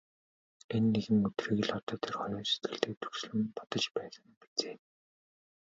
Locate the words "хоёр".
2.19-2.45